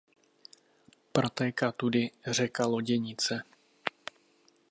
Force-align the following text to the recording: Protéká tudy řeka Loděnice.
Protéká 1.11 1.71
tudy 1.71 2.11
řeka 2.27 2.65
Loděnice. 2.65 3.43